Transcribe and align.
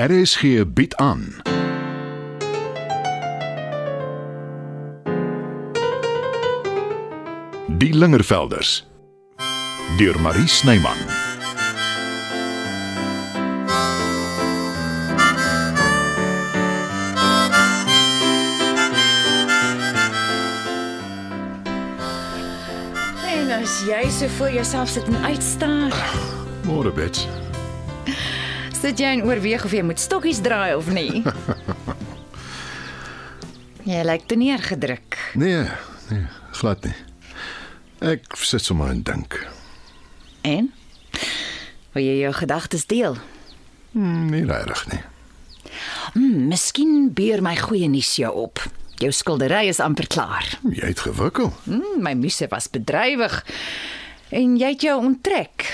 RSG 0.00 0.72
bied 0.72 0.96
aan. 0.96 1.34
Die 7.68 7.94
Lingervelders 7.96 8.86
deur 9.96 10.20
Marie 10.20 10.46
Snyman. 10.46 10.96
En 23.28 23.60
as 23.60 23.84
jy 23.84 24.08
so 24.08 24.28
voor 24.28 24.52
jouself 24.52 24.88
sit 24.88 25.04
en 25.04 25.24
uitstaar, 25.24 25.92
Môre 26.64 26.92
Bets. 26.92 27.28
Sit 28.82 28.98
jy 28.98 29.12
en 29.14 29.22
oorweeg 29.22 29.62
of 29.62 29.74
jy 29.74 29.82
moet 29.86 30.00
stokkies 30.02 30.40
draai 30.42 30.74
of 30.74 30.88
nie. 30.90 31.22
jy 33.92 34.00
lyk 34.02 34.24
te 34.26 34.38
neergedruk. 34.38 35.18
Nee, 35.38 35.68
nee, 36.10 36.24
glad 36.58 36.82
nie. 36.88 36.94
Ek 38.02 38.26
sit 38.42 38.64
sommer 38.66 38.90
en 38.90 39.04
dink. 39.06 39.38
En? 40.42 40.72
Wil 41.94 42.08
jy 42.08 42.16
jou 42.24 42.32
gedagtes 42.40 42.88
deel? 42.90 43.20
Hmm, 43.92 44.26
nie 44.32 44.42
regtig 44.48 44.82
nie. 44.90 45.00
Hmm, 46.16 46.48
miskien 46.50 47.12
beer 47.14 47.44
my 47.44 47.54
goeie 47.60 47.86
nuus 47.92 48.10
jou 48.18 48.32
op. 48.48 48.64
Jou 48.98 49.12
skildery 49.14 49.68
is 49.70 49.82
amper 49.82 50.10
klaar. 50.10 50.48
Jy 50.66 50.90
het 50.90 51.06
gewikkel. 51.06 51.54
Hmm, 51.68 52.02
my 52.02 52.16
muse 52.18 52.50
was 52.50 52.70
bedrywig 52.72 53.38
en 54.34 54.58
jy 54.58 54.74
het 54.74 54.90
jou 54.90 54.98
onttrek. 54.98 55.70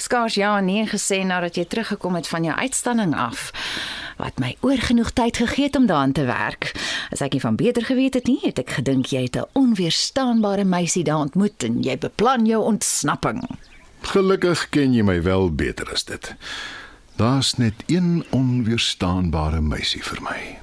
Skaars 0.00 0.34
ja 0.34 0.58
en 0.58 0.64
nee 0.64 0.86
gesê 0.88 1.20
nadat 1.24 1.56
jy 1.56 1.64
teruggekom 1.64 2.14
het 2.16 2.28
van 2.28 2.44
jou 2.44 2.56
uitstalling 2.56 3.14
af 3.14 3.50
wat 4.20 4.38
my 4.40 4.56
oorgenoeg 4.60 5.10
tyd 5.16 5.36
gegee 5.36 5.64
het 5.64 5.76
om 5.76 5.86
daaraan 5.86 6.12
te 6.12 6.24
werk. 6.24 6.72
As 7.12 7.20
ek 7.24 7.32
nie 7.32 7.40
van 7.40 7.56
beter 7.56 7.84
geweet 7.84 8.14
het 8.14 8.26
nie, 8.28 8.38
het 8.42 8.60
ek 8.60 8.76
gedink 8.80 9.12
jy 9.12 9.22
het 9.28 9.36
'n 9.36 9.48
onweerstaanbare 9.52 10.64
meisie 10.64 11.04
daar 11.04 11.24
ontmoet 11.24 11.62
en 11.64 11.82
jy 11.82 11.98
beplan 11.98 12.46
jou 12.46 12.62
ontsnapping. 12.64 13.44
Gelukkig 14.00 14.68
ken 14.68 14.92
jy 14.92 15.02
my 15.02 15.22
wel 15.22 15.54
beter 15.54 15.92
as 15.92 16.04
dit. 16.04 16.34
Daar's 17.16 17.54
net 17.54 17.74
een 17.86 18.24
onweerstaanbare 18.30 19.60
meisie 19.60 20.02
vir 20.04 20.22
my. 20.22 20.58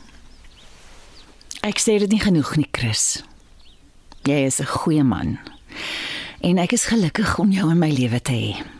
Ek 1.61 1.79
sê 1.79 1.99
dit 1.99 2.09
nie 2.09 2.21
genoeg 2.21 2.55
nie, 2.55 2.67
Chris. 2.71 3.23
Jy 4.23 4.45
is 4.45 4.59
'n 4.59 4.65
goeie 4.65 5.03
man. 5.03 5.39
En 6.41 6.57
ek 6.57 6.71
is 6.71 6.85
gelukkig 6.85 7.39
om 7.39 7.51
jou 7.51 7.69
in 7.71 7.79
my 7.79 7.89
lewe 7.89 8.21
te 8.21 8.31
hê. 8.31 8.76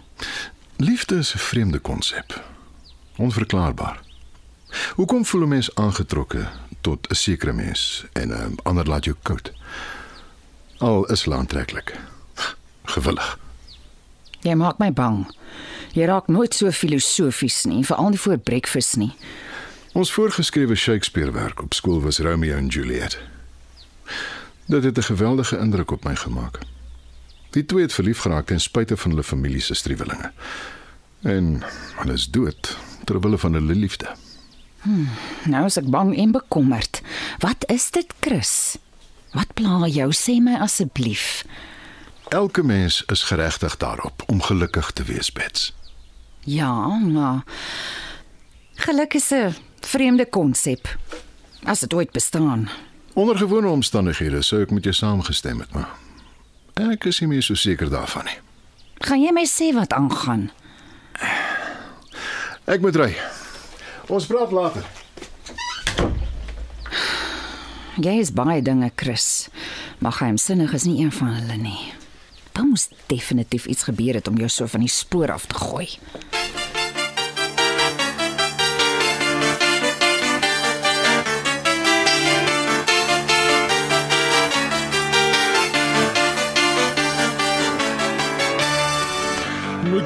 Liefde 0.80 1.16
is 1.16 1.34
'n 1.34 1.38
vreemde 1.38 1.80
konsep. 1.80 2.44
Onverklaarbaar. 3.16 4.00
Hoekom 4.96 5.26
voel 5.26 5.42
'n 5.42 5.48
mens 5.48 5.76
aangetrokke 5.76 6.48
tot 6.82 7.08
'n 7.10 7.14
sekere 7.14 7.54
mens 7.54 8.06
en 8.14 8.30
'n 8.30 8.56
ander 8.64 8.88
laat 8.88 9.04
jou 9.04 9.16
koud? 9.22 9.52
Al 10.78 11.06
is 11.06 11.24
hulle 11.24 11.36
aantreklik. 11.36 12.00
Gewillig. 12.84 13.40
Jy 14.40 14.54
maak 14.54 14.78
my 14.78 14.94
bang. 14.94 15.36
Jy 15.94 16.06
raak 16.06 16.28
nooit 16.28 16.54
so 16.54 16.72
filosofies 16.72 17.64
nie, 17.64 17.86
veral 17.86 18.10
nie 18.10 18.20
voor 18.20 18.38
breakfast 18.38 18.96
nie. 18.96 19.16
Ons 19.94 20.12
voorgeskrewe 20.12 20.76
Shakespeare 20.76 21.32
werk 21.32 21.62
op 21.62 21.74
skool 21.74 22.02
was 22.02 22.20
Romeo 22.20 22.56
en 22.56 22.68
Juliet. 22.68 23.20
Dit 24.66 24.84
het 24.84 24.98
'n 24.98 25.02
geweldige 25.02 25.58
indruk 25.58 25.92
op 25.92 26.04
my 26.04 26.16
gemaak. 26.16 26.60
Die 27.50 27.66
twee 27.66 27.82
het 27.82 27.94
verlief 27.94 28.20
geraak 28.20 28.46
ten 28.46 28.60
spyte 28.60 28.98
van 28.98 29.12
hulle 29.12 29.24
familie 29.24 29.62
se 29.62 29.74
striwelinge. 29.74 30.32
En 31.22 31.64
hulle 31.96 32.14
is 32.14 32.28
dood 32.30 32.78
ter 33.06 33.20
wille 33.20 33.38
van 33.38 33.54
hulle 33.54 33.76
liefde. 33.76 34.16
Nou 35.48 35.66
is 35.66 35.78
ek 35.80 35.88
bang 35.92 36.14
en 36.18 36.32
bekommerd. 36.32 37.02
Wat 37.44 37.66
is 37.72 37.90
dit, 37.92 38.14
Chris? 38.20 38.78
Wat 39.36 39.54
pla 39.54 39.88
jou? 39.92 40.12
Sê 40.16 40.38
my 40.44 40.58
asseblief. 40.64 41.44
Elke 42.30 42.64
mens 42.64 43.04
is 43.12 43.24
geregtig 43.24 43.78
daarop 43.78 44.24
om 44.28 44.42
gelukkig 44.42 44.92
te 44.92 45.04
wees, 45.04 45.32
Bets. 45.32 45.74
Ja, 46.44 46.88
maar 46.98 47.44
geluk 48.76 49.14
is 49.14 49.32
'n 49.32 49.56
vreemde 49.80 50.26
konsep. 50.26 50.98
As 51.64 51.80
dit 51.80 51.94
ooit 51.94 52.12
bestaan. 52.12 52.70
Onder 53.14 53.38
gewone 53.38 53.68
omstandighede 53.68 54.42
sou 54.42 54.62
ek 54.62 54.72
met 54.72 54.84
jou 54.84 54.96
saamgestem 54.96 55.60
het, 55.60 55.74
maar 55.74 55.90
ek 56.78 57.10
is 57.10 57.22
nie 57.22 57.30
meer 57.32 57.46
so 57.46 57.58
seker 57.58 57.90
daarvan 57.90 58.28
nie. 58.30 58.38
Gaan 59.06 59.22
jy 59.22 59.34
my 59.34 59.46
sê 59.50 59.72
wat 59.76 59.94
aangaan? 59.94 60.50
Ek 62.68 62.82
moet 62.84 62.98
ry. 63.00 63.12
Ons 64.12 64.28
praat 64.30 64.54
later. 64.56 64.86
Jy 67.98 68.14
is 68.22 68.30
baie 68.36 68.62
dinge, 68.62 68.92
Chris. 68.96 69.48
Maar 70.04 70.20
geheimsinnig 70.20 70.74
is 70.78 70.86
nie 70.86 71.00
een 71.02 71.12
van 71.12 71.32
hulle 71.34 71.58
nie. 71.58 71.94
Daar 72.54 72.68
moes 72.70 72.88
definitief 73.10 73.66
iets 73.66 73.88
gebeur 73.90 74.20
het 74.20 74.28
om 74.30 74.38
jou 74.38 74.50
so 74.50 74.70
van 74.70 74.86
die 74.86 74.92
spoor 74.92 75.32
af 75.34 75.46
te 75.50 75.58
gooi. 75.58 75.88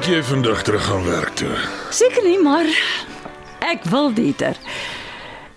Moet 0.02 0.10
jy 0.16 0.22
vandag 0.26 0.62
terug 0.66 0.82
gaan 0.84 1.04
werk 1.06 1.34
toe? 1.38 1.50
Seker 1.94 2.24
nie, 2.26 2.38
maar 2.42 2.66
ek 3.62 3.84
wil 3.86 4.08
dieter. 4.10 4.56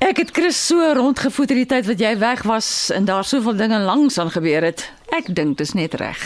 Ek 0.05 0.19
het 0.21 0.29
Chris 0.37 0.59
so 0.67 0.85
rondgevoed 0.93 1.49
in 1.55 1.63
die 1.63 1.65
tyd 1.71 1.87
wat 1.89 2.03
jy 2.03 2.11
weg 2.21 2.43
was 2.45 2.67
en 2.93 3.07
daar 3.09 3.25
soveel 3.25 3.55
dinge 3.57 3.79
langs 3.81 4.19
aan 4.21 4.29
gebeur 4.29 4.61
het. 4.67 4.83
Ek 5.17 5.31
dink 5.33 5.57
dis 5.57 5.73
net 5.73 5.97
reg. 5.97 6.21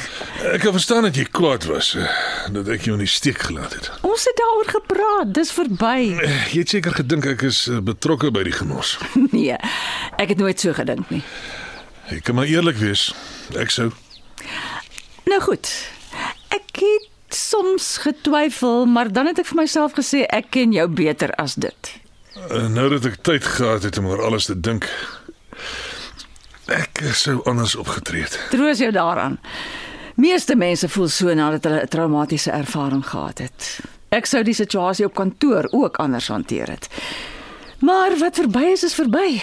Ek 0.51 0.59
kan 0.65 0.75
verstaan 0.75 1.07
dat 1.07 1.15
jy 1.15 1.29
kwaad 1.31 1.63
was 1.71 1.93
eh, 1.95 2.09
dat 2.51 2.67
ek 2.75 2.89
jou 2.89 2.97
in 2.97 3.05
die 3.05 3.07
steek 3.07 3.39
gelaat 3.47 3.77
het. 3.77 3.87
Ons 4.03 4.25
het 4.27 4.35
daaroor 4.41 4.67
gepraat, 4.73 5.31
dis 5.37 5.53
verby. 5.55 5.95
Eh, 6.19 6.33
Jy 6.51 6.65
het 6.65 6.73
seker 6.75 6.97
gedink 6.99 7.29
ek 7.37 7.45
is 7.47 7.61
eh, 7.71 7.79
betrokke 7.79 8.33
by 8.35 8.43
die 8.49 8.55
genos. 8.57 8.97
Nee, 9.31 9.55
ek 10.19 10.33
het 10.35 10.43
nooit 10.43 10.59
so 10.59 10.75
gedink 10.75 11.07
nie. 11.15 11.21
Ek 12.11 12.27
kan 12.27 12.35
maar 12.35 12.51
eerlik 12.51 12.83
wees. 12.83 13.13
Ek 13.55 13.71
sou 13.71 13.93
Nou 15.23 15.39
goed. 15.47 15.71
Ek 16.51 16.83
het 16.83 17.07
soms 17.39 17.97
getwyfel, 18.03 18.85
maar 18.85 19.11
dan 19.11 19.25
het 19.31 19.39
ek 19.39 19.45
vir 19.51 19.61
myself 19.61 19.93
gesê 19.97 20.25
ek 20.29 20.49
ken 20.55 20.71
jou 20.75 20.87
beter 20.87 21.31
as 21.41 21.55
dit. 21.55 21.91
eh, 22.49 22.67
nou 22.67 22.89
dat 22.89 23.05
ek 23.05 23.21
tyd 23.23 23.43
gehad 23.43 23.83
het 23.83 23.97
om 23.97 24.05
oor 24.11 24.21
alles 24.23 24.45
te 24.45 24.59
dink, 24.59 24.87
ek 26.69 27.01
sou 27.17 27.39
anders 27.49 27.75
opgetree 27.75 28.21
het. 28.27 28.39
Troos 28.51 28.77
jou 28.79 28.91
daaraan. 28.91 29.39
Meeste 30.19 30.55
mense 30.55 30.89
voel 30.89 31.07
so 31.07 31.33
nadat 31.33 31.63
hulle 31.63 31.81
'n 31.83 31.87
traumatiese 31.87 32.51
ervaring 32.51 33.05
gehad 33.05 33.37
het. 33.39 33.79
Ek 34.11 34.25
sou 34.25 34.43
die 34.43 34.53
situasie 34.53 35.05
op 35.05 35.13
kantoor 35.15 35.67
ook 35.71 35.97
anders 35.97 36.27
hanteer 36.27 36.67
het. 36.69 36.87
Maar 37.79 38.17
wat 38.17 38.35
verby 38.35 38.63
is 38.73 38.83
is 38.83 38.93
verby. 38.93 39.41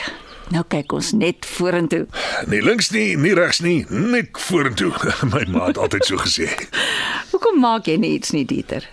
Nou 0.55 0.63
kyk 0.71 0.93
ons 0.95 1.13
net 1.13 1.47
vorentoe. 1.57 2.05
Nie 2.47 2.63
links 2.63 2.91
nie, 2.95 3.17
nie 3.19 3.35
regs 3.35 3.61
nie, 3.65 3.85
net 3.91 4.39
vorentoe. 4.47 4.93
My 5.33 5.43
ma 5.51 5.71
het 5.71 5.79
altyd 5.79 6.07
so 6.07 6.21
gesê. 6.23 6.51
Hoekom 7.33 7.59
maak 7.61 7.91
jy 7.91 7.97
nie 7.99 8.15
iets 8.19 8.31
nie, 8.37 8.45
Dieter? 8.47 8.87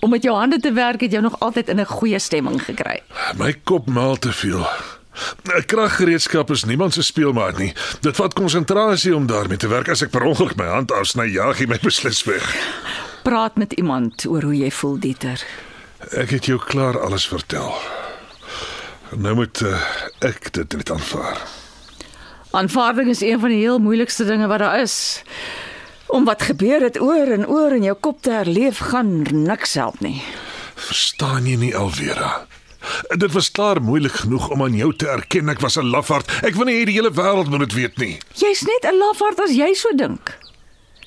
Om 0.00 0.14
met 0.14 0.22
jou 0.22 0.36
hande 0.36 0.60
te 0.62 0.72
werk 0.72 1.02
het 1.02 1.12
jou 1.12 1.22
nog 1.22 1.40
altyd 1.44 1.68
in 1.68 1.80
'n 1.80 1.84
goeie 1.86 2.18
stemming 2.18 2.62
gekry. 2.62 3.02
My 3.36 3.52
kop 3.64 3.86
maal 3.86 4.16
te 4.16 4.32
veel. 4.32 4.64
'n 5.56 5.64
Kraggereedskap 5.66 6.50
is 6.50 6.64
niemand 6.64 6.94
se 6.94 7.02
speelmaat 7.02 7.58
nie. 7.58 7.72
Dit 8.00 8.16
vat 8.16 8.32
konsentrasie 8.32 9.16
om 9.16 9.26
daarmee 9.26 9.56
te 9.56 9.68
werk. 9.68 9.88
As 9.88 10.02
ek 10.02 10.10
per 10.10 10.22
ongeluk 10.22 10.56
my 10.56 10.66
hand 10.66 10.92
afsny, 10.92 11.26
jaag 11.32 11.58
hy 11.58 11.66
my 11.66 11.78
beslis 11.82 12.24
weg. 12.24 12.54
Praat 13.22 13.56
met 13.56 13.72
iemand 13.72 14.24
oor 14.26 14.42
hoe 14.42 14.56
jy 14.56 14.70
voel, 14.70 14.98
Dieter. 14.98 15.44
Ek 16.10 16.30
het 16.30 16.46
jou 16.46 16.58
klaar 16.58 17.00
alles 17.00 17.26
vertel. 17.28 17.74
Nou 19.16 19.34
moet 19.34 19.60
uh, 19.64 19.80
ek 20.18 20.52
dit 20.52 20.76
net 20.76 20.90
aanvaar. 20.90 21.40
Aanvaarding 22.50 23.08
is 23.08 23.20
een 23.20 23.40
van 23.40 23.48
die 23.48 23.60
heel 23.60 23.78
moeilikste 23.78 24.24
dinge 24.24 24.46
wat 24.46 24.58
daar 24.58 24.80
is. 24.80 25.22
Om 26.06 26.24
wat 26.24 26.42
gebeur 26.42 26.80
het 26.80 27.00
oor 27.00 27.32
en 27.32 27.46
oor 27.46 27.72
in 27.76 27.82
jou 27.82 27.96
kop 27.96 28.22
te 28.22 28.30
herleef 28.30 28.78
gaan 28.78 29.22
niks 29.32 29.74
help 29.74 30.00
nie. 30.00 30.22
Verstaan 30.74 31.46
jy 31.48 31.56
nie 31.56 31.74
Alvera? 31.76 32.46
Dit 33.20 33.32
was 33.32 33.50
klaar 33.50 33.80
moeilik 33.82 34.12
genoeg 34.22 34.48
om 34.54 34.62
aan 34.62 34.76
jou 34.76 34.92
te 34.96 35.08
erken 35.08 35.48
ek 35.48 35.60
was 35.60 35.76
'n 35.76 35.90
lafaard. 35.90 36.30
Ek 36.42 36.54
wil 36.54 36.64
nie 36.64 36.80
hê 36.80 36.84
die 36.84 36.96
hele 36.96 37.10
wêreld 37.10 37.48
moet 37.50 37.68
dit 37.68 37.72
weet 37.72 37.96
nie. 37.98 38.18
Jy's 38.34 38.62
net 38.62 38.92
'n 38.92 38.98
lafaard 38.98 39.40
as 39.40 39.52
jy 39.56 39.74
so 39.74 39.88
dink. 39.96 40.38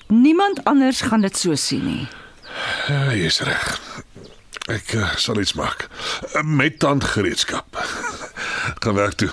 Niemand 0.07 0.63
anders 0.63 1.01
gaan 1.01 1.21
dit 1.21 1.37
so 1.37 1.55
sien 1.55 1.85
nie. 1.85 2.07
Ja, 2.87 3.13
jy's 3.13 3.39
reg. 3.41 3.79
Ek 4.71 4.93
uh, 4.95 5.15
sal 5.19 5.39
iets 5.41 5.53
maak. 5.57 5.87
Uh, 6.31 6.43
met 6.47 6.79
tandgereedskap. 6.79 7.77
Gaan 8.83 8.95
werk 8.95 9.17
toe. 9.19 9.31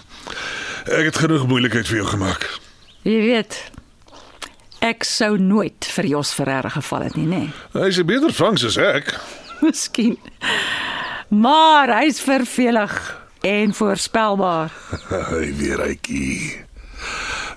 Ek 0.89 1.11
het 1.11 1.21
genoeg 1.23 1.47
moeilikheid 1.47 1.87
vir 1.87 2.01
jou 2.01 2.07
gemaak. 2.09 2.47
Jy 3.07 3.19
weet, 3.23 3.59
ek 4.85 5.05
sou 5.07 5.37
nooit 5.39 5.87
vir 5.95 6.09
Jos 6.15 6.33
Ferreira 6.35 6.73
geval 6.75 7.07
het 7.07 7.19
nie, 7.19 7.27
nê? 7.29 7.43
Nee. 7.47 7.85
Hy's 7.85 8.01
'n 8.01 8.09
beter 8.09 8.33
vangs 8.35 8.65
as 8.65 8.79
ek. 8.81 9.15
Miskien. 9.65 10.19
Maar 11.29 11.93
hy's 12.01 12.21
vervelig 12.21 12.95
en 13.41 13.75
voorspelbaar. 13.75 14.73
Hy 15.35 15.53
weer 15.57 15.81
uitjie. 15.81 16.65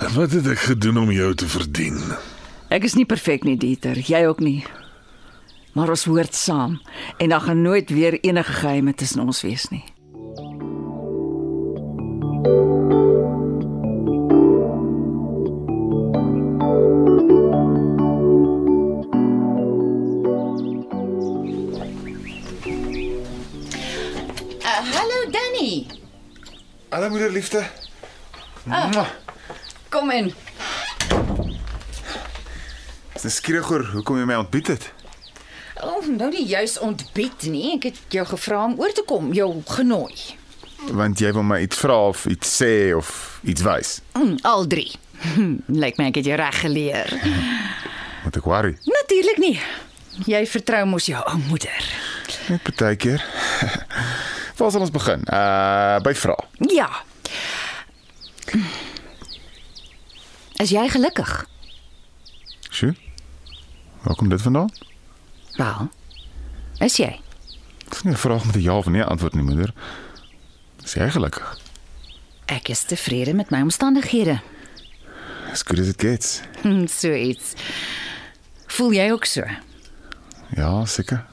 En 0.02 0.14
wat 0.14 0.32
het 0.32 0.48
ek 0.48 0.60
gedoen 0.74 0.98
om 0.98 1.12
jou 1.12 1.34
te 1.36 1.48
verdien? 1.48 1.98
Ek 2.70 2.84
is 2.84 2.96
nie 2.96 3.06
perfek 3.06 3.44
nie, 3.44 3.58
Dieter, 3.58 3.98
jy 3.98 4.26
ook 4.28 4.40
nie. 4.40 4.62
Maar 5.74 5.90
ons 5.90 6.04
hoort 6.04 6.36
saam 6.36 6.82
en 7.18 7.30
daar 7.30 7.42
gaan 7.42 7.62
nooit 7.62 7.90
weer 7.90 8.20
enige 8.20 8.52
geheime 8.52 8.94
tussen 8.94 9.20
ons 9.20 9.42
wees 9.42 9.68
nie. 9.70 9.84
Uh, 24.60 24.92
hallo 24.92 25.30
Danny. 25.32 25.88
Hallo 26.90 27.10
moeder 27.10 27.32
liefde. 27.32 27.64
Ah. 28.70 29.08
Kom 29.90 30.12
in. 30.12 30.34
Dis 33.22 33.36
skieurig 33.36 33.72
oor 33.72 33.86
hoekom 33.94 34.18
jy 34.18 34.26
my 34.26 34.36
ontbied 34.42 34.68
het. 34.68 34.92
Oh, 35.82 36.06
nou 36.06 36.30
nie 36.30 36.46
juis 36.46 36.78
ontbied 36.80 37.48
nie. 37.50 37.76
Ek 37.78 37.90
het 37.90 38.00
jou 38.14 38.26
gevra 38.36 38.66
om 38.70 38.78
oor 38.80 38.94
te 38.94 39.04
kom, 39.08 39.32
jou 39.34 39.50
genooi. 39.66 40.14
Want 40.94 41.22
jy 41.22 41.32
wil 41.34 41.46
my 41.46 41.60
iets 41.66 41.78
vra 41.82 41.96
of 42.10 42.26
iets 42.30 42.50
sê 42.62 42.92
of 42.98 43.40
iets 43.46 43.62
wys. 43.66 44.00
Mm, 44.18 44.36
al 44.46 44.68
drie. 44.70 44.92
Lyk 45.84 45.98
my 46.02 46.10
ek 46.10 46.22
het 46.22 46.30
jou 46.30 46.38
reg 46.42 46.60
geleer. 46.64 47.14
Moet 48.24 48.38
ek 48.38 48.50
worry? 48.50 48.76
Natuurlik 48.90 49.42
nie. 49.42 49.56
Jy 50.28 50.42
vertrou 50.50 50.84
mos 50.90 51.08
jou 51.10 51.22
ou 51.22 51.38
moeder. 51.48 51.86
Net 52.50 52.62
partykeer. 52.66 53.24
Waar 54.58 54.74
sal 54.74 54.86
ons 54.86 54.94
begin? 54.94 55.26
Uh 55.26 55.98
by 56.06 56.14
vra. 56.18 56.38
Ja. 56.70 56.90
Is 60.62 60.74
jy 60.74 60.86
gelukkig? 60.94 61.32
Sjoe. 62.70 62.94
Waar 64.04 64.18
kom 64.20 64.30
dit 64.30 64.42
vandaan? 64.42 64.70
Wel. 65.62 65.90
Is 66.82 66.96
jy? 66.98 67.20
Dis 67.90 68.02
nie 68.04 68.14
'n 68.14 68.18
vraag 68.18 68.46
met 68.46 68.56
'n 68.56 68.62
ja 68.62 68.78
of 68.78 68.86
nee 68.90 69.04
antwoord 69.04 69.34
nie, 69.34 69.44
moeder. 69.44 69.74
Is 70.84 70.94
jy 70.94 71.10
gelukkig? 71.10 71.58
Ek 72.46 72.68
is 72.68 72.84
tevrede 72.84 73.34
met 73.34 73.50
my 73.50 73.62
omstandighede. 73.62 74.42
As 75.52 75.62
good 75.64 75.80
as 75.80 75.88
it 75.88 76.02
gets. 76.02 76.42
Hm, 76.62 76.88
so 76.88 77.14
iets. 77.14 77.54
Voel 78.68 78.92
jy 78.94 79.12
ook 79.12 79.26
so? 79.26 79.44
Ja, 80.56 80.86
seker. 80.86 81.26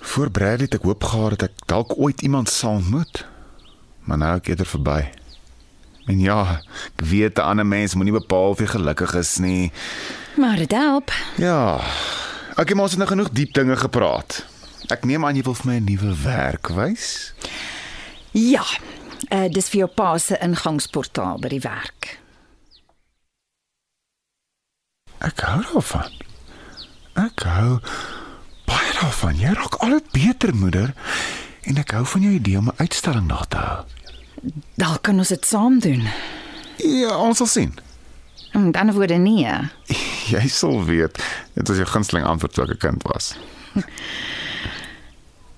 Voor 0.00 0.30
Bradley 0.30 0.64
het 0.70 0.74
ek 0.74 0.82
hoop 0.82 1.04
gehad 1.04 1.30
dat 1.30 1.42
ek 1.42 1.66
dalk 1.66 1.98
ooit 1.98 2.20
iemand 2.22 2.48
sal 2.48 2.70
ontmoet. 2.70 3.26
Maar 4.00 4.18
nou 4.18 4.36
ek 4.36 4.46
eerder 4.46 4.66
verby. 4.66 5.10
En 6.06 6.20
ja, 6.20 6.60
ek 6.96 7.04
weet 7.04 7.38
'n 7.38 7.40
ander 7.40 7.66
mens 7.66 7.94
moenie 7.94 8.12
bepaal 8.12 8.48
of 8.48 8.58
jy 8.58 8.66
gelukkig 8.66 9.14
is 9.14 9.38
nie. 9.38 9.72
Maar 10.36 10.56
dit 10.56 10.70
help. 10.70 11.12
Ja. 11.36 11.80
Ek 12.54 12.70
het 12.70 12.78
mos 12.78 12.94
nou 12.94 13.06
genoeg 13.10 13.32
diep 13.34 13.54
dinge 13.56 13.74
gepraat. 13.76 14.44
Ek 14.94 15.02
neem 15.08 15.24
aan 15.26 15.34
jy 15.34 15.42
wil 15.42 15.56
vir 15.58 15.66
my 15.66 15.76
'n 15.80 15.84
nuwe 15.84 16.14
werk 16.22 16.68
wys. 16.70 17.34
Ja. 18.30 18.62
Uh, 19.32 19.48
dis 19.48 19.68
vir 19.68 19.78
jou 19.78 19.88
pa 19.88 20.18
se 20.18 20.38
ingangsportaal 20.38 21.38
by 21.38 21.48
die 21.48 21.60
werk. 21.60 22.20
Ek 25.18 25.40
hou 25.40 25.62
daarvan. 25.72 26.12
Ek 27.14 27.42
hou 27.42 27.80
baie 28.68 28.92
daarvan. 29.00 29.38
Jy 29.40 29.52
raak 29.54 29.74
al 29.74 30.00
beter, 30.12 30.54
moeder. 30.54 30.94
En 31.64 31.76
ek 31.76 31.90
hou 31.90 32.04
van 32.06 32.20
jou 32.20 32.32
idee 32.32 32.58
om 32.58 32.68
'n 32.68 32.76
uitstalling 32.76 33.26
na 33.26 33.44
te 33.48 33.56
hou. 33.56 33.84
Dalk 34.76 35.02
kan 35.02 35.18
ons 35.18 35.28
dit 35.28 35.46
saam 35.46 35.78
doen. 35.80 36.06
Ja, 36.76 37.18
ons 37.18 37.36
sal 37.36 37.46
sien. 37.46 37.83
Hm, 38.54 38.70
dan 38.70 38.92
word 38.94 39.10
nie. 39.18 39.46
Jy 40.30 40.46
sal 40.48 40.78
weet. 40.86 41.18
Dit 41.58 41.68
was 41.68 41.76
jou 41.76 41.86
gunsteling 41.90 42.26
antwoord 42.26 42.54
toe 42.54 42.64
ek 42.64 42.70
'n 42.70 42.78
kind 42.78 43.02
was. 43.10 43.34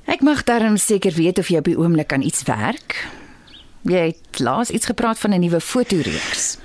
Ek 0.07 0.23
mag 0.23 0.45
darm 0.47 0.77
seker 0.77 1.13
weet 1.13 1.39
of 1.39 1.49
jy 1.51 1.59
op 1.59 1.65
die 1.69 1.79
oomblik 1.79 2.13
aan 2.13 2.23
iets 2.23 2.43
werk. 2.47 3.09
Jy 3.83 4.15
het 4.15 4.39
laas 4.39 4.71
iets 4.71 4.87
gepraat 4.87 5.19
van 5.19 5.35
'n 5.35 5.41
nuwe 5.41 5.61
fotoreeks. 5.61 6.57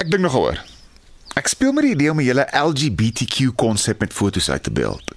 Ek 0.00 0.10
dink 0.10 0.22
nogal 0.22 0.42
oor. 0.42 0.64
Ek 1.36 1.46
speel 1.46 1.72
met 1.72 1.84
die 1.84 1.92
idee 1.92 2.10
om 2.10 2.18
'n 2.18 2.24
hele 2.24 2.48
LGBTQ 2.50 3.54
konsep 3.54 4.00
met 4.00 4.12
foto's 4.12 4.50
uit 4.50 4.62
te 4.62 4.70
beeld. 4.70 5.14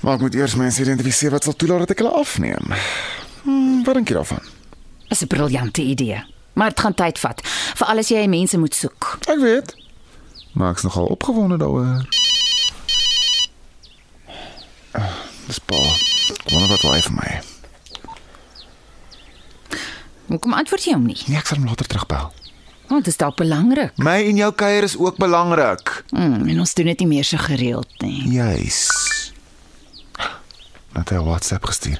Maar 0.00 0.14
ek 0.14 0.20
moet 0.20 0.34
eers 0.34 0.54
mense 0.54 0.80
identifiseer 0.80 1.30
wat 1.30 1.44
sal 1.44 1.56
toelaat 1.56 1.78
dat 1.78 1.90
ek 1.90 1.98
hulle 1.98 2.14
afneem. 2.14 2.66
Hmm, 3.42 3.84
wat 3.84 3.94
dink 3.94 4.08
jy 4.08 4.14
daarvan? 4.14 4.42
Dis 5.08 5.22
'n 5.22 5.26
briljante 5.26 5.82
idee. 5.82 6.31
Maar 6.52 6.68
dit 6.68 6.80
gaan 6.80 6.94
tyd 6.94 7.18
vat, 7.18 7.40
veral 7.74 7.98
as 7.98 8.08
jy 8.12 8.26
mense 8.28 8.58
moet 8.58 8.74
soek. 8.74 9.18
Ek 9.28 9.38
weet. 9.40 9.74
Maar 10.52 10.74
ek's 10.74 10.82
nogal 10.84 11.06
opgewonde 11.14 11.56
daaroor. 11.56 12.04
Ah, 14.92 15.14
dis 15.46 15.58
pa. 15.58 15.78
Ek 16.32 16.50
wonder 16.52 16.68
wat 16.68 16.84
hy 16.84 17.00
vir 17.00 17.16
my. 17.16 17.30
Hoekom 20.32 20.52
antwoord 20.56 20.84
jy 20.84 20.92
hom 20.96 21.06
nie? 21.08 21.18
Nee, 21.28 21.38
ek 21.40 21.48
sal 21.48 21.58
hom 21.60 21.68
later 21.68 21.88
terugbel. 21.88 22.30
Want 22.92 23.04
dit 23.06 23.12
is 23.14 23.20
dalk 23.20 23.36
belangrik. 23.40 23.96
My 23.96 24.18
en 24.28 24.36
jou 24.36 24.50
kuier 24.52 24.84
is 24.84 24.96
ook 25.00 25.16
belangrik. 25.20 25.92
Mm, 26.12 26.48
en 26.52 26.60
ons 26.60 26.74
doen 26.76 26.90
dit 26.92 26.98
nie 27.04 27.08
meer 27.14 27.24
so 27.24 27.40
gereeld 27.40 27.88
nie. 28.04 28.28
Juis. 28.36 28.80
Net 30.92 31.10
'n 31.12 31.24
WhatsApp 31.24 31.64
gestuur. 31.64 31.98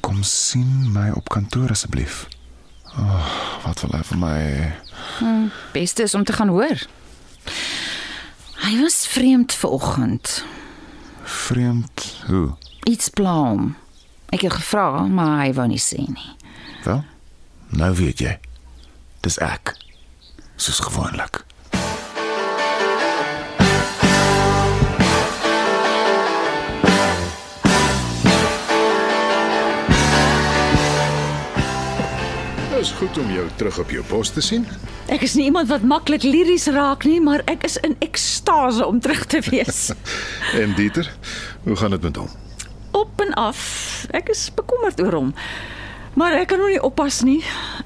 Kom 0.00 0.22
sien 0.22 0.92
my 0.92 1.10
op 1.10 1.28
kantoor 1.28 1.70
asseblief. 1.70 2.28
Oh, 2.98 3.28
wat 3.64 3.80
wil 3.80 3.94
hy 3.96 4.02
vir 4.04 4.18
my? 4.20 4.40
Beste 5.72 6.02
is 6.02 6.14
om 6.14 6.24
te 6.24 6.32
gaan 6.36 6.48
hoor. 6.52 6.82
Hy 8.62 8.72
was 8.80 9.06
vreemd 9.06 9.52
vanoggend. 9.54 10.44
Vreemd. 11.22 12.04
Hoe? 12.26 12.52
Iets 12.84 13.08
pla 13.08 13.34
hom. 13.34 13.72
Ek 14.32 14.44
het 14.46 14.52
gevra, 14.52 15.06
maar 15.08 15.42
hy 15.44 15.52
wou 15.56 15.66
nie 15.68 15.80
sê 15.80 16.04
nie. 16.04 16.30
Wel? 16.84 17.02
Nou 17.72 17.92
weet 17.96 18.20
jy. 18.24 18.36
Dis 19.24 19.38
ek. 19.42 19.74
Soos 20.56 20.80
gewoonlik. 20.84 21.42
Dit 32.82 32.90
is 32.90 32.98
goed 32.98 33.18
om 33.18 33.28
jou 33.30 33.44
terug 33.56 33.76
op 33.78 33.90
jou 33.94 34.02
pos 34.04 34.30
te 34.34 34.42
sien. 34.42 34.64
Ek 35.06 35.22
is 35.22 35.36
nie 35.38 35.44
iemand 35.46 35.68
wat 35.70 35.84
maklik 35.86 36.24
liries 36.26 36.64
raak 36.74 37.04
nie, 37.06 37.20
maar 37.22 37.44
ek 37.46 37.62
is 37.68 37.76
in 37.86 37.92
ekstase 38.02 38.82
om 38.82 38.96
terug 38.98 39.20
te 39.30 39.38
wees. 39.46 39.92
En 40.62 40.72
Dieter, 40.74 41.06
hoe 41.62 41.76
gaan 41.78 41.94
dit 41.94 42.02
met 42.02 42.16
hom? 42.18 42.26
Op 42.90 43.22
en 43.22 43.30
af. 43.38 43.60
Ek 44.10 44.32
is 44.34 44.48
bekommerd 44.56 44.98
oor 44.98 45.14
hom. 45.14 45.30
Maar 46.18 46.34
ek 46.40 46.48
kan 46.50 46.58
hom 46.58 46.72
nie 46.74 46.80
oppas 46.82 47.20
nie. 47.22 47.38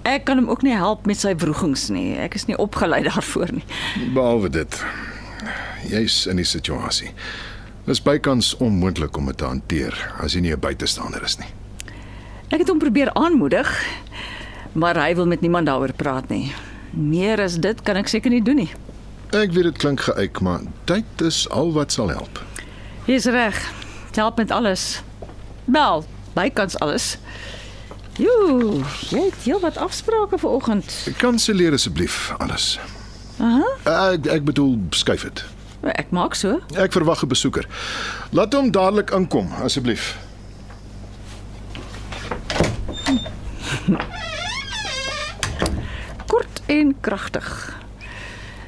Ek 0.08 0.24
kan 0.30 0.40
hom 0.40 0.48
ook 0.48 0.64
nie 0.64 0.72
help 0.72 1.04
met 1.04 1.20
sy 1.20 1.34
wrogings 1.36 1.90
nie. 1.92 2.14
Ek 2.16 2.38
is 2.40 2.48
nie 2.48 2.56
opgelei 2.56 3.02
daarvoor 3.04 3.52
nie. 3.58 3.66
Behalwe 4.16 4.48
dit, 4.54 4.80
jy's 5.92 6.22
in 6.24 6.40
die 6.40 6.48
situasie. 6.48 7.12
Dis 7.84 8.00
bykans 8.00 8.54
onmoontlik 8.64 9.20
om 9.20 9.28
dit 9.28 9.36
te 9.36 9.44
hanteer 9.44 10.00
as 10.24 10.32
jy 10.32 10.40
nie 10.48 10.56
'n 10.56 10.64
buitestander 10.64 11.20
is 11.20 11.36
nie. 11.36 11.52
Ek 12.48 12.64
het 12.64 12.68
hom 12.72 12.80
probeer 12.80 13.12
aanmoedig, 13.12 13.68
maar 14.76 14.98
hy 15.00 15.14
wil 15.16 15.26
met 15.26 15.40
niemand 15.40 15.66
daaroor 15.66 15.92
praat 15.96 16.28
nie. 16.28 16.52
Meer 16.92 17.40
as 17.44 17.56
dit 17.60 17.80
kan 17.82 17.96
ek 17.96 18.08
seker 18.12 18.30
nie 18.32 18.42
doen 18.44 18.60
nie. 18.62 18.70
Ek 19.34 19.52
weet 19.56 19.66
dit 19.72 19.78
klink 19.82 20.00
geëik, 20.06 20.40
maar 20.44 20.60
tyd 20.88 21.24
is 21.26 21.44
al 21.50 21.72
wat 21.74 21.92
sal 21.96 22.12
help. 22.12 22.40
Jy's 23.08 23.26
reg. 23.32 23.58
Dit 24.06 24.16
help 24.22 24.36
met 24.40 24.50
alles. 24.54 25.02
Wel, 25.64 26.04
bykans 26.36 26.78
alles. 26.84 27.16
Jo, 28.16 28.36
jy 29.12 29.26
het 29.26 29.42
heel 29.44 29.60
wat 29.60 29.76
afsprake 29.76 30.38
vir 30.40 30.50
oggend. 30.50 30.94
Kanselleer 31.20 31.72
asseblief 31.76 32.30
alles. 32.38 32.78
Aha, 33.40 33.66
Ek 34.14 34.26
ek 34.38 34.44
bedoel 34.48 34.78
skuif 34.96 35.22
dit. 35.28 35.44
ek 35.86 36.10
maak 36.10 36.34
so. 36.34 36.60
Ek 36.74 36.92
verwag 36.92 37.22
'n 37.22 37.28
besoeker. 37.28 37.66
Laat 38.32 38.54
hom 38.54 38.70
dadelik 38.70 39.10
inkom 39.10 39.52
asseblief. 39.62 40.16
Kort 43.86 44.32
en 46.66 46.94
kragtig. 47.00 47.48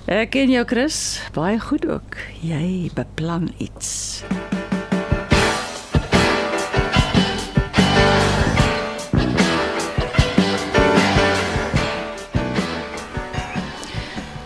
Ek 0.09 0.31
ken 0.33 0.51
jou 0.51 0.65
Chris 0.65 1.21
baie 1.35 1.59
goed 1.61 1.85
ook. 1.87 2.17
Jy 2.41 2.91
beplan 2.97 3.51
iets. 3.59 4.23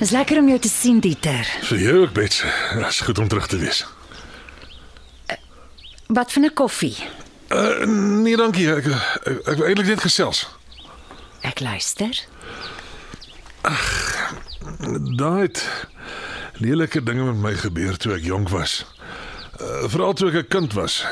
Dis 0.02 0.10
lekker 0.10 0.40
om 0.40 0.48
jou 0.50 0.58
te 0.58 0.68
sien, 0.68 0.98
Dieter. 0.98 1.46
Vir 1.68 1.78
jou 1.78 1.98
ook, 2.00 2.12
Bets. 2.12 2.42
Dit 2.74 2.86
is 2.88 3.00
goed 3.06 3.18
om 3.22 3.28
terug 3.28 3.46
te 3.46 3.60
wees. 3.62 3.84
Wat 6.06 6.32
van 6.32 6.44
'n 6.44 6.54
koffie? 6.54 6.96
Uh, 7.48 7.84
nee, 8.22 8.36
dankie. 8.36 8.68
Ek 8.74 8.86
ek, 8.86 9.46
ek 9.46 9.56
wil 9.56 9.66
eintlik 9.66 9.86
net 9.86 10.00
gesels. 10.00 10.48
Ek 11.40 11.60
luister. 11.60 12.24
Daai 15.16 15.40
het 15.46 15.86
lelike 16.58 17.02
dinge 17.02 17.24
met 17.32 17.40
my 17.42 17.52
gebeur 17.58 17.96
toe 17.96 18.14
ek 18.16 18.26
jonk 18.26 18.48
was. 18.52 18.82
Uh, 19.60 19.84
Veral 19.90 20.12
toe 20.18 20.30
ek 20.30 20.34
'n 20.44 20.48
kind 20.48 20.72
was. 20.72 21.04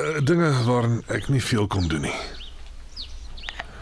Uh, 0.00 0.20
dinge 0.24 0.50
waarin 0.64 1.02
ek 1.08 1.28
nie 1.28 1.42
veel 1.42 1.66
kon 1.66 1.88
doen 1.88 2.00
nie. 2.08 2.16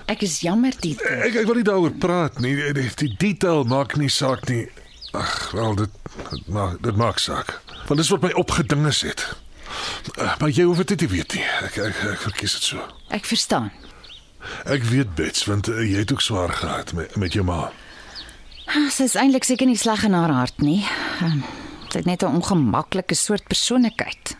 Ek 0.08 0.22
is 0.22 0.40
jammer 0.40 0.72
dit. 0.80 1.00
Ek 1.02 1.34
ek 1.34 1.46
wil 1.46 1.54
nie 1.60 1.66
daaroor 1.68 1.92
praat 1.92 2.38
nie. 2.40 2.54
Die, 2.56 2.72
die, 2.72 2.90
die 2.96 3.14
detail 3.18 3.64
maak 3.64 3.96
nie 3.96 4.08
saak 4.08 4.48
nie. 4.48 4.68
Ag, 5.12 5.50
wel 5.52 5.74
dit 5.74 5.90
dit 6.30 6.48
maak 6.48 6.82
dit 6.82 6.96
maak 6.96 7.18
saak. 7.18 7.60
Want 7.86 8.00
dis 8.00 8.08
wat 8.08 8.22
my 8.22 8.32
opgedinges 8.32 9.00
het. 9.02 9.26
Uh, 10.16 10.34
maar 10.40 10.50
jy 10.50 10.64
hoef 10.64 10.80
dit 10.82 10.88
nie 10.90 10.96
te 10.96 11.06
weet 11.14 11.34
nie. 11.34 11.44
Ek 11.62 11.76
ek, 11.76 12.02
ek 12.16 12.20
verkies 12.24 12.52
dit 12.58 12.62
so. 12.72 12.82
Ek 13.08 13.24
verstaan. 13.28 13.70
Ek 14.64 14.82
weet 14.82 15.14
bets 15.14 15.44
want 15.44 15.68
uh, 15.68 15.80
jy 15.82 15.98
het 15.98 16.12
ook 16.12 16.20
swaar 16.20 16.48
gehad 16.52 16.92
met 16.92 17.16
met 17.16 17.32
jou 17.32 17.44
ma. 17.44 17.70
Sy 18.90 19.02
is 19.08 19.14
eintlik 19.16 19.44
seker 19.44 19.66
nie 19.66 19.76
sleg 19.76 20.04
in 20.04 20.12
haar 20.12 20.30
hart 20.30 20.60
nie. 20.60 20.84
Ehm, 21.22 21.40
Sy 21.88 21.98
het 21.98 22.06
net 22.06 22.22
'n 22.22 22.34
ongemaklike 22.36 23.14
soort 23.14 23.46
persoonlikheid. 23.48 24.36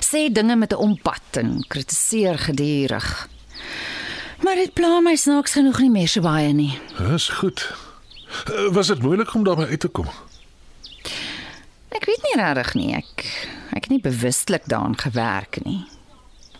Sê 0.00 0.30
dinge 0.32 0.56
met 0.56 0.72
'n 0.72 0.76
ompad 0.78 1.36
en 1.36 1.64
kritiseer 1.68 2.38
gedurig. 2.38 3.28
Maar 4.42 4.54
dit 4.54 4.72
pla 4.72 5.00
my 5.00 5.16
snaaks 5.16 5.52
genoeg 5.52 5.78
nie 5.80 5.90
meer 5.90 6.08
so 6.08 6.20
baie 6.20 6.52
nie. 6.52 6.78
Dis 6.98 7.28
goed. 7.28 7.74
Uh, 8.50 8.68
was 8.72 8.86
dit 8.86 9.02
moeilik 9.02 9.34
om 9.34 9.44
daarmee 9.44 9.66
uit 9.66 9.80
te 9.80 9.88
kom? 9.88 10.06
Ek 11.88 12.04
weet 12.04 12.22
nie 12.22 12.42
regtig 12.42 12.74
nie. 12.74 12.94
Ek 12.94 13.24
ek 13.76 13.82
het 13.82 13.90
nie 13.90 14.00
bewustelik 14.00 14.62
daaraan 14.66 14.96
gewerk 14.98 15.64
nie. 15.64 15.84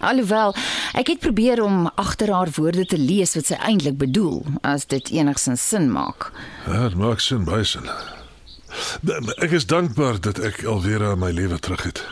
Alhoewel 0.00 0.54
ek 0.96 1.12
het 1.12 1.20
probeer 1.20 1.62
om 1.62 1.86
agter 1.94 2.32
haar 2.32 2.50
woorde 2.56 2.86
te 2.88 2.98
lees 2.98 3.34
wat 3.36 3.50
sy 3.50 3.58
eintlik 3.68 3.98
bedoel, 4.00 4.42
as 4.66 4.86
dit 4.90 5.12
enigsins 5.14 5.62
sin 5.68 5.90
maak. 5.92 6.30
Ja, 6.66 6.88
dit 6.88 6.98
maak 7.00 7.20
sin 7.20 7.44
baie 7.48 7.64
sin. 7.64 7.88
Ek 9.40 9.54
is 9.56 9.68
dankbaar 9.68 10.20
dat 10.20 10.40
ek 10.42 10.64
alweer 10.68 11.04
aan 11.10 11.22
my 11.22 11.30
lewe 11.32 11.58
terug 11.58 11.86
het. 11.88 12.02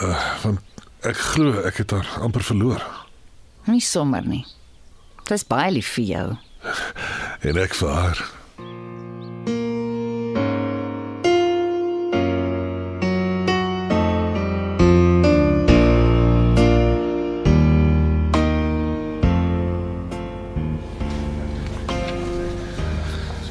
Uh, 0.00 0.16
want 0.42 0.82
ek 1.06 1.18
glo 1.34 1.62
ek 1.66 1.82
het 1.82 1.94
haar 1.94 2.08
amper 2.24 2.44
verloor. 2.46 2.82
Nie 3.68 3.82
sommer 3.84 4.24
nie. 4.26 4.44
Dit 5.24 5.36
is 5.38 5.46
baie 5.46 5.70
lief 5.74 5.90
vir 5.98 6.06
jou. 6.14 6.26
En 7.46 7.60
ek 7.60 7.76
vir 7.78 7.94
haar. 7.94 8.22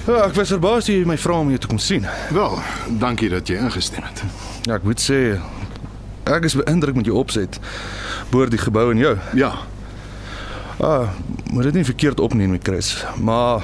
Ja, 0.10 0.24
ek 0.26 0.34
was 0.40 0.50
verbaas 0.50 0.88
jy 0.90 1.04
my 1.06 1.18
vra 1.22 1.36
om 1.44 1.50
jou 1.54 1.60
te 1.62 1.70
kom 1.70 1.78
sien. 1.82 2.06
Wel, 2.34 2.56
dankie 3.02 3.30
dat 3.30 3.48
jy 3.50 3.60
ingestem 3.62 4.06
het. 4.08 4.24
Ja, 4.66 4.80
ek 4.80 4.88
moet 4.88 5.02
sê 5.04 5.20
ek 6.30 6.46
is 6.50 6.56
beïndruk 6.58 6.98
met 6.98 7.06
jou 7.10 7.18
opset 7.18 7.60
boor 8.34 8.50
die 8.50 8.62
gebou 8.62 8.90
en 8.94 8.98
jou. 9.06 9.18
Ja, 9.38 9.54
Ah, 10.80 11.10
moet 11.52 11.66
dit 11.68 11.74
nie 11.76 11.84
verkeerd 11.84 12.22
opneem 12.24 12.54
met 12.56 12.64
Chris, 12.64 12.94
maar 13.20 13.60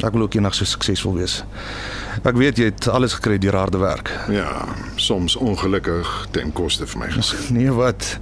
ek 0.00 0.14
wil 0.16 0.22
ook 0.24 0.34
eendag 0.38 0.54
so 0.56 0.64
suksesvol 0.64 1.18
wees. 1.18 1.34
Ek 2.24 2.38
weet 2.40 2.56
jy 2.56 2.70
het 2.70 2.88
alles 2.88 3.12
gekry 3.18 3.36
deur 3.38 3.58
harde 3.60 3.76
werk. 3.82 4.08
ja, 4.32 4.64
soms 4.96 5.36
ongelukkig 5.36 6.08
ten 6.32 6.52
koste 6.56 6.86
van 6.86 7.00
my 7.04 7.10
gesin. 7.12 7.44
Nee, 7.58 7.68
wat? 7.76 8.16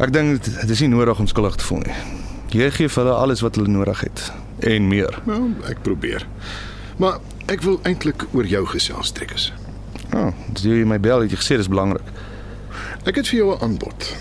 Ek 0.00 0.12
dink 0.16 0.44
dit 0.48 0.70
is 0.72 0.80
nie 0.80 0.88
nodig 0.88 1.18
om 1.20 1.26
skuldig 1.28 1.56
te 1.60 1.64
voel 1.68 1.84
nie. 1.84 1.98
Jy 2.56 2.70
gee 2.70 2.88
vir 2.88 3.04
hulle 3.04 3.18
alles 3.20 3.44
wat 3.44 3.60
hulle 3.60 3.68
nodig 3.68 4.00
het 4.08 4.32
en 4.58 4.88
meer. 4.88 5.22
Wel, 5.24 5.50
ek 5.68 5.82
probeer. 5.82 6.26
Maar 6.96 7.18
ek 7.46 7.62
wil 7.62 7.80
eintlik 7.82 8.26
oor 8.32 8.46
jou 8.46 8.66
gesels, 8.66 9.12
Trekkers. 9.12 9.52
Ja, 10.10 10.26
oh, 10.26 10.32
jy 10.62 10.84
my 10.88 10.98
bel 11.00 11.20
het 11.20 11.30
jy 11.30 11.40
gesê 11.40 11.56
dis 11.60 11.68
belangrik. 11.68 12.06
Ek 13.06 13.20
het 13.20 13.28
vir 13.28 13.38
jou 13.38 13.54
'n 13.54 13.62
aanbod. 13.62 14.14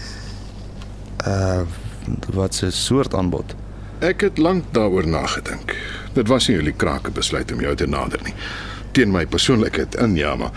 Wat 2.34 2.62
'n 2.62 2.72
soort 2.72 3.14
aanbod? 3.14 3.56
Ek 4.00 4.22
het 4.22 4.38
lank 4.38 4.64
daaroor 4.72 5.08
nagedink. 5.08 5.76
Dit 6.14 6.28
was 6.28 6.48
nie 6.48 6.58
'n 6.58 6.76
krake 6.76 7.12
besluit 7.12 7.52
om 7.52 7.62
jou 7.62 7.76
te 7.76 7.88
nader 7.88 8.20
nie. 8.24 8.34
Teen 8.92 9.12
my 9.12 9.26
persoonlikheid 9.26 9.96
in 9.96 10.16
ja, 10.16 10.36
maar 10.36 10.52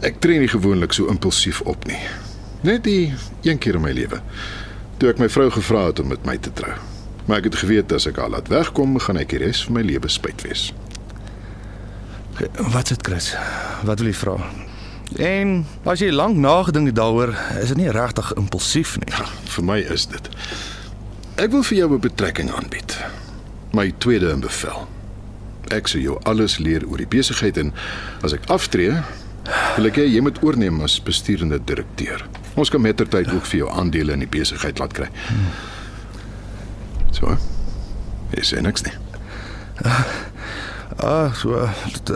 ek 0.00 0.20
tree 0.20 0.38
nie 0.38 0.48
gewoonlik 0.48 0.92
so 0.92 1.06
impulsief 1.06 1.60
op 1.60 1.86
nie. 1.86 2.00
Net 2.60 2.84
die 2.84 3.14
een 3.42 3.58
keer 3.58 3.74
in 3.74 3.80
my 3.80 3.92
lewe. 3.92 4.20
Toe 4.96 5.08
ek 5.08 5.18
my 5.18 5.28
vrou 5.28 5.50
gevra 5.50 5.86
het 5.86 6.00
om 6.00 6.08
met 6.08 6.24
my 6.26 6.36
te 6.36 6.52
trou. 6.52 6.74
Maar 7.28 7.42
ek 7.42 7.50
het 7.50 7.58
geweet 7.60 7.92
as 7.92 8.06
ek 8.08 8.16
haar 8.16 8.32
laat 8.32 8.48
wegkom, 8.48 8.96
gaan 9.04 9.20
ek 9.20 9.34
die 9.34 9.42
res 9.42 9.60
van 9.66 9.76
my 9.76 9.82
lewe 9.84 10.08
spyt 10.08 10.40
wees. 10.46 10.70
Wat 12.72 12.88
het 12.88 13.04
Chris? 13.04 13.34
Wat 13.84 14.00
wil 14.00 14.08
jy 14.08 14.16
vra? 14.16 14.36
En 15.20 15.66
as 15.88 16.00
jy 16.00 16.08
lank 16.12 16.40
nagedink 16.40 16.88
het 16.92 16.96
daaroor, 16.96 17.34
is 17.60 17.72
dit 17.74 17.82
nie 17.82 17.92
regtig 17.92 18.32
impulsief 18.40 18.96
nie. 19.02 19.12
Ja, 19.12 19.26
vir 19.56 19.64
my 19.64 19.78
is 19.92 20.06
dit. 20.08 20.28
Ek 21.36 21.52
wil 21.52 21.62
vir 21.62 21.78
jou 21.78 21.92
'n 21.94 22.00
betrekking 22.00 22.50
aanbied. 22.50 22.96
My 23.72 23.92
tweede 23.98 24.30
in 24.30 24.40
bevel. 24.40 24.88
Ek 25.68 25.88
sal 25.88 26.00
jou 26.00 26.18
alles 26.22 26.58
leer 26.58 26.86
oor 26.88 26.96
die 26.96 27.06
besigheid 27.06 27.56
en 27.56 27.72
as 28.22 28.32
ek 28.32 28.48
aftree, 28.48 29.02
wil 29.76 29.86
ek 29.86 29.96
hê 29.96 30.08
jy 30.08 30.20
moet 30.20 30.42
oorneem 30.42 30.80
as 30.80 31.02
besturende 31.02 31.60
direkteur. 31.64 32.24
Ons 32.54 32.70
kan 32.70 32.80
mettertyd 32.80 33.32
ook 33.32 33.44
vir 33.44 33.58
jou 33.58 33.70
aandele 33.70 34.12
in 34.12 34.18
die 34.18 34.38
besigheid 34.38 34.78
laat 34.78 34.92
kry. 34.92 35.08
So. 37.10 37.36
Jy 38.34 38.44
sê 38.44 38.62
niks 38.64 38.84
nie. 38.86 38.94
Ah, 40.98 41.30
so 41.36 41.54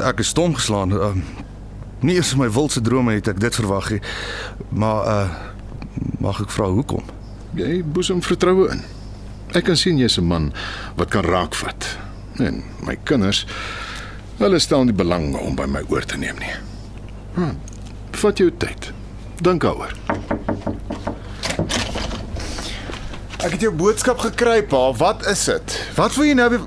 ek 0.03 0.19
is 0.25 0.33
stom 0.33 0.57
geslaan. 0.59 0.91
Uh, 0.91 1.15
nie 2.03 2.17
eers 2.19 2.33
in 2.35 2.41
my 2.41 2.49
wildste 2.51 2.81
drome 2.83 3.15
het 3.15 3.29
ek 3.31 3.39
dit 3.39 3.55
verwag 3.55 3.93
nie. 3.95 4.01
Maar 4.75 5.07
uh 5.07 5.29
mag 6.23 6.41
ek 6.43 6.51
vra 6.55 6.67
hoekom? 6.71 7.05
Jy 7.59 7.83
boesem 7.85 8.23
vertroue 8.25 8.71
in. 8.73 8.83
Ek 9.55 9.67
kan 9.69 9.77
sien 9.77 9.99
jy's 9.99 10.19
'n 10.19 10.27
man 10.27 10.53
wat 10.97 11.11
kan 11.11 11.25
raakvat. 11.25 11.99
En 12.39 12.63
my 12.83 12.97
kinders, 13.05 13.47
hulle 14.39 14.59
stel 14.59 14.85
nie 14.85 14.97
belang 14.97 15.35
om 15.37 15.55
by 15.55 15.67
my 15.67 15.83
oor 15.89 16.03
te 16.03 16.17
neem 16.17 16.39
nie. 16.39 16.55
Hm. 17.35 17.57
Vat 18.11 18.39
jou 18.39 18.51
tyd. 18.51 18.93
Dink 19.43 19.63
daaroor. 19.63 19.93
Ek 23.43 23.57
het 23.57 23.65
jou 23.65 23.73
boodskap 23.75 24.21
gekry, 24.23 24.61
pa. 24.63 24.93
Wat 24.95 25.27
is 25.27 25.41
dit? 25.51 25.75
Wat 25.97 26.15
wil 26.15 26.29
jy 26.29 26.35
nou 26.39 26.47
weer 26.53 26.67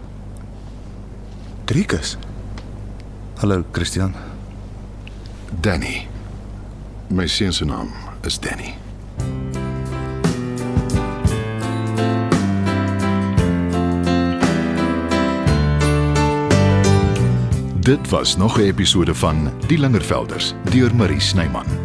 Driekus. 1.65 2.17
Hallo, 3.39 3.63
Christian. 3.72 4.12
Danny. 5.63 6.08
My 7.08 7.27
seun 7.27 7.53
se 7.53 7.65
naam 7.65 7.94
is 8.27 8.39
Danny. 8.39 8.75
Dit 17.86 18.10
was 18.10 18.36
nog 18.38 18.58
'n 18.58 18.62
episode 18.62 19.15
van 19.15 19.51
Die 19.67 19.77
Lingervelders 19.77 20.53
deur 20.70 20.96
Marie 20.96 21.20
Snyman. 21.20 21.84